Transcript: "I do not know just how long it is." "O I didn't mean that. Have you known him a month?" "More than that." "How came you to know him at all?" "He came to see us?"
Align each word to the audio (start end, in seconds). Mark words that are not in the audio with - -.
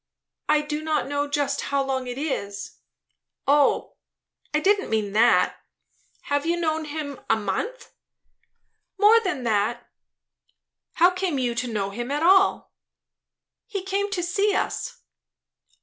"I 0.49 0.61
do 0.61 0.81
not 0.83 1.05
know 1.05 1.27
just 1.27 1.61
how 1.61 1.83
long 1.83 2.07
it 2.07 2.17
is." 2.17 2.77
"O 3.47 3.97
I 4.51 4.59
didn't 4.59 4.89
mean 4.89 5.13
that. 5.13 5.57
Have 6.23 6.43
you 6.43 6.57
known 6.59 6.85
him 6.85 7.19
a 7.29 7.35
month?" 7.35 7.91
"More 8.97 9.19
than 9.19 9.43
that." 9.43 9.87
"How 10.93 11.11
came 11.11 11.37
you 11.37 11.53
to 11.53 11.67
know 11.71 11.91
him 11.91 12.09
at 12.09 12.23
all?" 12.23 12.73
"He 13.67 13.83
came 13.83 14.09
to 14.09 14.23
see 14.23 14.55
us?" 14.55 15.03